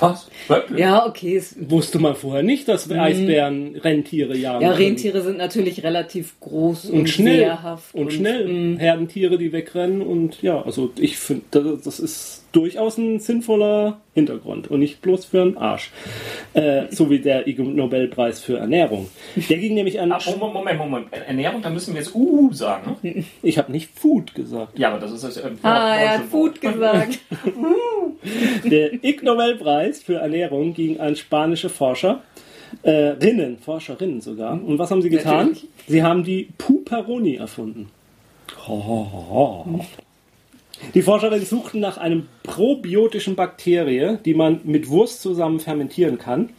Was? 0.00 0.28
Wirklich? 0.48 0.78
Ja, 0.80 1.06
okay. 1.06 1.36
Es, 1.36 1.56
Wusste 1.70 1.98
man 1.98 2.14
vorher 2.14 2.42
nicht, 2.42 2.68
dass 2.68 2.90
Eisbären 2.90 3.76
Rentiere 3.76 4.36
jagen. 4.36 4.62
ja, 4.62 4.72
können. 4.72 4.84
Rentiere 4.88 5.22
sind 5.22 5.38
natürlich 5.38 5.82
relativ 5.82 6.38
groß 6.40 6.86
und, 6.86 7.00
und 7.00 7.10
schnell 7.10 7.40
wehrhaft. 7.40 7.94
und 7.94 8.12
schnell 8.12 8.78
Herdentiere, 8.78 9.38
die 9.38 9.52
wegrennen 9.52 10.02
und 10.02 10.42
ja, 10.42 10.60
also 10.62 10.92
ich 10.98 11.18
finde, 11.18 11.44
das, 11.50 11.82
das 11.82 12.00
ist 12.00 12.44
durchaus 12.52 12.98
ein 12.98 13.18
sinnvoller 13.18 14.00
Hintergrund 14.14 14.70
und 14.70 14.78
nicht 14.78 15.02
bloß 15.02 15.24
für 15.24 15.42
einen 15.42 15.56
Arsch, 15.56 15.90
äh, 16.52 16.84
so 16.90 17.10
wie 17.10 17.18
der 17.18 17.48
Ig 17.48 17.58
Nobelpreis 17.58 18.40
für 18.40 18.58
Ernährung. 18.58 19.08
Der 19.34 19.58
ging 19.58 19.74
nämlich 19.74 19.98
an, 20.00 20.12
Ah, 20.12 20.20
Moment, 20.38 20.54
Moment, 20.54 20.78
Moment. 20.78 21.06
Ernährung, 21.12 21.62
da 21.62 21.70
müssen 21.70 21.94
wir 21.94 22.00
jetzt 22.00 22.14
uh 22.14 22.52
sagen. 22.52 22.96
Ne? 23.02 23.24
ich 23.42 23.58
habe 23.58 23.72
nicht 23.72 23.90
Food 23.98 24.34
gesagt. 24.34 24.78
Ja, 24.78 24.90
aber 24.90 25.00
das 25.00 25.10
ist 25.12 25.24
das 25.24 25.36
äh, 25.36 25.50
Ah, 25.62 25.96
er 25.96 26.10
hat 26.18 26.24
Food 26.30 26.60
gesagt. 26.60 27.18
Der 28.64 29.04
Ig 29.04 29.22
Nobelpreis 29.22 30.02
für 30.02 30.16
Ernährung 30.16 30.74
ging 30.74 31.00
an 31.00 31.16
spanische 31.16 31.68
Forscher. 31.68 32.22
Äh, 32.82 32.90
Rinnen, 32.90 33.58
Forscherinnen 33.58 34.20
sogar. 34.20 34.52
Und 34.52 34.78
was 34.78 34.90
haben 34.90 35.02
sie 35.02 35.10
getan? 35.10 35.48
Natürlich. 35.48 35.68
Sie 35.86 36.02
haben 36.02 36.24
die 36.24 36.48
Puperoni 36.58 37.36
erfunden. 37.36 37.88
Die 40.94 41.02
Forscherinnen 41.02 41.46
suchten 41.46 41.80
nach 41.80 41.98
einem 41.98 42.26
probiotischen 42.42 43.36
Bakterie, 43.36 44.18
die 44.24 44.34
man 44.34 44.60
mit 44.64 44.88
Wurst 44.88 45.22
zusammen 45.22 45.60
fermentieren 45.60 46.18
kann 46.18 46.50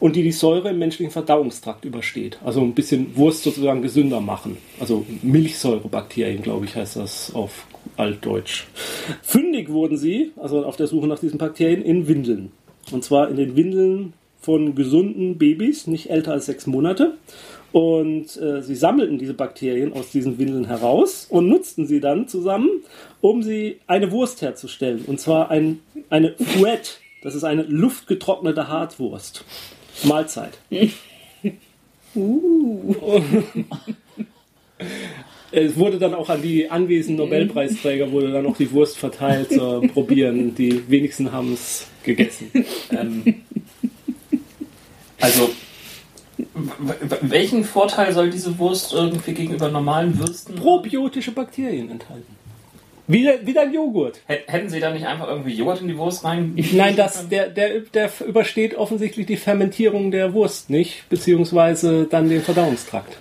und 0.00 0.16
die 0.16 0.22
die 0.22 0.32
Säure 0.32 0.70
im 0.70 0.78
menschlichen 0.78 1.12
Verdauungstrakt 1.12 1.84
übersteht. 1.84 2.38
Also 2.44 2.60
ein 2.60 2.74
bisschen 2.74 3.16
Wurst 3.16 3.42
sozusagen 3.42 3.82
gesünder 3.82 4.20
machen. 4.20 4.56
Also 4.80 5.04
Milchsäurebakterien, 5.22 6.42
glaube 6.42 6.66
ich, 6.66 6.76
heißt 6.76 6.96
das 6.96 7.34
auf 7.34 7.66
Altdeutsch. 7.98 8.64
Fündig 9.22 9.70
wurden 9.70 9.96
sie, 9.96 10.32
also 10.36 10.64
auf 10.64 10.76
der 10.76 10.86
Suche 10.86 11.06
nach 11.06 11.18
diesen 11.18 11.38
Bakterien, 11.38 11.82
in 11.82 12.08
Windeln. 12.08 12.52
Und 12.92 13.04
zwar 13.04 13.28
in 13.28 13.36
den 13.36 13.56
Windeln 13.56 14.12
von 14.40 14.74
gesunden 14.74 15.36
Babys, 15.36 15.86
nicht 15.86 16.10
älter 16.10 16.32
als 16.32 16.46
sechs 16.46 16.66
Monate. 16.66 17.14
Und 17.72 18.36
äh, 18.38 18.62
sie 18.62 18.74
sammelten 18.74 19.18
diese 19.18 19.34
Bakterien 19.34 19.92
aus 19.92 20.10
diesen 20.10 20.38
Windeln 20.38 20.66
heraus 20.66 21.26
und 21.28 21.48
nutzten 21.48 21.86
sie 21.86 22.00
dann 22.00 22.26
zusammen, 22.26 22.70
um 23.20 23.42
sie 23.42 23.80
eine 23.86 24.10
Wurst 24.10 24.40
herzustellen. 24.40 25.04
Und 25.06 25.20
zwar 25.20 25.50
ein, 25.50 25.80
eine 26.08 26.34
Fouette. 26.38 26.92
Das 27.22 27.34
ist 27.34 27.44
eine 27.44 27.62
luftgetrocknete 27.62 28.68
Hartwurst. 28.68 29.44
Mahlzeit. 30.04 30.58
Uh. 32.14 32.94
Es 35.50 35.76
wurde 35.76 35.98
dann 35.98 36.14
auch 36.14 36.28
an 36.28 36.42
die 36.42 36.70
anwesenden 36.70 37.24
Nobelpreisträger 37.24 38.10
wurde 38.12 38.30
dann 38.32 38.46
auch 38.46 38.56
die 38.56 38.70
Wurst 38.72 38.98
verteilt 38.98 39.50
zum 39.52 39.88
Probieren. 39.92 40.54
Die 40.54 40.88
wenigsten 40.90 41.32
haben 41.32 41.52
es 41.54 41.86
gegessen. 42.02 42.50
Ähm, 42.90 43.34
also, 45.20 45.50
welchen 47.22 47.64
Vorteil 47.64 48.12
soll 48.12 48.30
diese 48.30 48.58
Wurst 48.58 48.92
irgendwie 48.92 49.32
gegenüber 49.32 49.68
normalen 49.70 50.18
Würsten? 50.18 50.54
Probiotische 50.56 51.32
Bakterien 51.32 51.90
enthalten. 51.90 52.36
Wie, 53.10 53.26
wie 53.42 53.54
dein 53.54 53.72
Joghurt. 53.72 54.20
Hä- 54.28 54.40
Hätten 54.46 54.68
Sie 54.68 54.80
da 54.80 54.92
nicht 54.92 55.06
einfach 55.06 55.28
irgendwie 55.28 55.54
Joghurt 55.54 55.80
in 55.80 55.88
die 55.88 55.96
Wurst 55.96 56.24
rein? 56.24 56.52
Nein, 56.72 56.94
das, 56.94 57.26
der, 57.28 57.48
der, 57.48 57.80
der 57.80 58.10
übersteht 58.26 58.74
offensichtlich 58.74 59.24
die 59.26 59.38
Fermentierung 59.38 60.10
der 60.10 60.34
Wurst 60.34 60.68
nicht, 60.68 61.08
beziehungsweise 61.08 62.04
dann 62.04 62.28
den 62.28 62.42
Verdauungstrakt. 62.42 63.16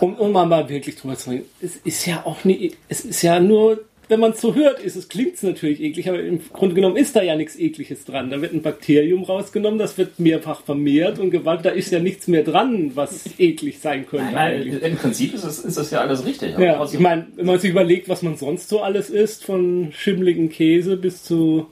Um, 0.00 0.14
um 0.14 0.32
mal 0.32 0.68
wirklich 0.68 0.96
drüber 0.96 1.16
zu 1.16 1.30
reden, 1.30 1.44
es 1.60 1.76
ist 1.76 2.06
ja 2.06 2.22
auch 2.24 2.44
nie, 2.44 2.72
es 2.88 3.04
ist 3.04 3.22
ja 3.22 3.40
nur, 3.40 3.80
wenn 4.08 4.20
man 4.20 4.32
es 4.32 4.40
so 4.40 4.54
hört, 4.54 4.78
ist 4.78 4.96
es 4.96 5.08
klingt 5.08 5.34
es 5.34 5.42
natürlich 5.42 5.80
eklig, 5.80 6.08
aber 6.08 6.22
im 6.22 6.40
Grunde 6.52 6.74
genommen 6.74 6.96
ist 6.96 7.16
da 7.16 7.22
ja 7.22 7.34
nichts 7.34 7.58
ekliges 7.58 8.04
dran. 8.04 8.30
Da 8.30 8.40
wird 8.40 8.52
ein 8.52 8.62
Bakterium 8.62 9.24
rausgenommen, 9.24 9.78
das 9.78 9.98
wird 9.98 10.18
mehrfach 10.20 10.62
vermehrt 10.62 11.18
und 11.18 11.30
gewalt, 11.30 11.64
da 11.64 11.70
ist 11.70 11.90
ja 11.90 11.98
nichts 11.98 12.28
mehr 12.28 12.44
dran, 12.44 12.92
was 12.94 13.24
eklig 13.38 13.80
sein 13.80 14.06
könnte. 14.06 14.32
Nein, 14.32 14.68
nein, 14.68 14.80
im 14.92 14.96
Prinzip 14.96 15.34
ist 15.34 15.44
das, 15.44 15.58
ist 15.58 15.76
das 15.76 15.90
ja 15.90 16.00
alles 16.00 16.24
richtig. 16.24 16.54
aber 16.54 16.64
Ja, 16.64 16.84
ich 16.84 17.00
meine, 17.00 17.26
wenn 17.34 17.46
man 17.46 17.58
sich 17.58 17.70
überlegt, 17.70 18.08
was 18.08 18.22
man 18.22 18.36
sonst 18.36 18.68
so 18.68 18.80
alles 18.80 19.10
isst, 19.10 19.44
von 19.44 19.88
schimmligen 19.92 20.50
Käse 20.50 20.96
bis 20.96 21.24
zu. 21.24 21.66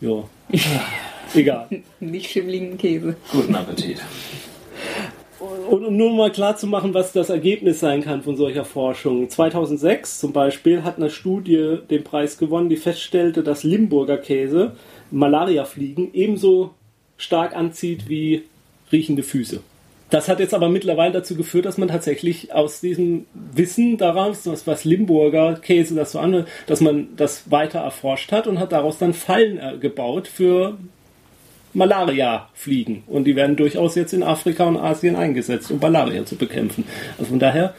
Ja. 0.00 0.24
Egal. 1.34 1.68
Nicht 2.00 2.30
schimmligen 2.30 2.78
Käse. 2.78 3.16
Guten 3.30 3.54
Appetit. 3.54 3.98
Und 5.40 5.84
um 5.84 5.96
nur 5.96 6.12
mal 6.12 6.32
klar 6.32 6.56
zu 6.56 6.66
machen, 6.66 6.94
was 6.94 7.12
das 7.12 7.30
Ergebnis 7.30 7.80
sein 7.80 8.02
kann 8.02 8.22
von 8.22 8.36
solcher 8.36 8.64
Forschung. 8.64 9.28
2006 9.30 10.18
zum 10.18 10.32
Beispiel 10.32 10.82
hat 10.82 10.96
eine 10.96 11.10
Studie 11.10 11.78
den 11.88 12.02
Preis 12.02 12.38
gewonnen, 12.38 12.68
die 12.68 12.76
feststellte, 12.76 13.42
dass 13.42 13.62
Limburger 13.62 14.18
Käse 14.18 14.72
Malariafliegen 15.10 16.12
ebenso 16.12 16.74
stark 17.16 17.54
anzieht 17.54 18.08
wie 18.08 18.44
riechende 18.90 19.22
Füße. 19.22 19.60
Das 20.10 20.28
hat 20.28 20.40
jetzt 20.40 20.54
aber 20.54 20.70
mittlerweile 20.70 21.12
dazu 21.12 21.34
geführt, 21.36 21.66
dass 21.66 21.76
man 21.76 21.88
tatsächlich 21.88 22.54
aus 22.54 22.80
diesem 22.80 23.26
Wissen 23.34 23.98
daraus, 23.98 24.46
was, 24.46 24.66
was 24.66 24.84
Limburger 24.84 25.56
Käse 25.56 25.94
das 25.94 26.12
so 26.12 26.18
an, 26.18 26.46
dass 26.66 26.80
man 26.80 27.08
das 27.16 27.50
weiter 27.50 27.80
erforscht 27.80 28.32
hat 28.32 28.46
und 28.46 28.58
hat 28.58 28.72
daraus 28.72 28.96
dann 28.96 29.12
Fallen 29.12 29.58
äh, 29.58 29.76
gebaut 29.78 30.26
für 30.26 30.78
Malaria-Fliegen. 31.74 33.04
Und 33.06 33.24
die 33.24 33.36
werden 33.36 33.56
durchaus 33.56 33.94
jetzt 33.94 34.12
in 34.12 34.22
Afrika 34.22 34.64
und 34.64 34.76
Asien 34.76 35.16
eingesetzt, 35.16 35.70
um 35.70 35.78
Malaria 35.78 36.24
zu 36.24 36.36
bekämpfen. 36.36 36.84
Also 37.18 37.30
von 37.30 37.38
daher, 37.38 37.74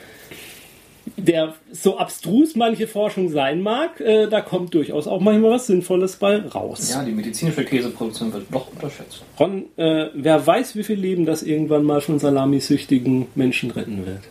der 1.18 1.56
so 1.72 1.98
abstrus 1.98 2.56
manche 2.56 2.88
Forschung 2.88 3.30
sein 3.30 3.62
mag, 3.62 4.00
äh, 4.00 4.28
da 4.28 4.42
kommt 4.42 4.74
durchaus 4.74 5.08
auch 5.08 5.20
manchmal 5.20 5.52
was 5.52 5.68
Sinnvolles 5.68 6.16
bei 6.18 6.38
raus. 6.38 6.92
Ja, 6.92 7.04
die 7.04 7.12
medizinische 7.12 7.64
Käseproduktion 7.66 8.32
wird 8.34 8.46
doch 8.52 8.72
unterschätzt. 8.72 9.24
Ron, 9.40 9.66
äh, 9.78 10.08
wer 10.14 10.46
weiß, 10.46 10.76
wie 10.76 10.84
viel 10.84 11.00
Leben 11.00 11.26
das 11.26 11.44
irgendwann 11.44 11.84
mal 11.84 12.02
von 12.02 12.20
salamisüchtigen 12.20 13.28
Menschen 13.36 13.72
retten 13.72 14.06
wird. 14.06 14.22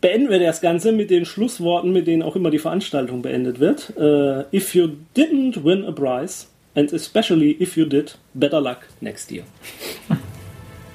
Beenden 0.00 0.30
wir 0.30 0.38
das 0.38 0.60
Ganze 0.60 0.92
mit 0.92 1.10
den 1.10 1.24
Schlussworten, 1.24 1.92
mit 1.92 2.06
denen 2.06 2.22
auch 2.22 2.36
immer 2.36 2.50
die 2.50 2.60
Veranstaltung 2.60 3.20
beendet 3.20 3.58
wird. 3.58 3.92
Äh, 3.98 4.56
if 4.56 4.74
you 4.74 4.90
didn't 5.16 5.64
win 5.64 5.84
a 5.84 5.90
prize, 5.90 6.46
and 6.78 6.92
especially 6.92 7.56
if 7.60 7.76
you 7.76 7.84
did, 7.84 8.12
better 8.34 8.60
luck 8.60 8.86
next 9.00 9.32
year. 9.32 9.44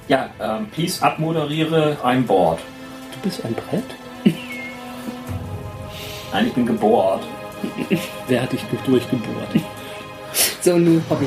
Ja, 0.08 0.30
ähm, 0.40 0.66
please 0.70 1.02
abmoderiere 1.02 1.96
ein 2.02 2.26
Board. 2.26 2.60
Du 3.12 3.20
bist 3.28 3.44
ein 3.44 3.54
Brett? 3.54 3.84
Nein, 6.32 6.46
ich 6.46 6.52
bin 6.52 6.66
gebohrt. 6.66 7.22
Wer 8.28 8.42
hat 8.42 8.52
dich 8.52 8.60
durchgebohrt? 8.86 9.48
So, 10.60 10.78
nun 10.78 11.02
Hobby. 11.08 11.26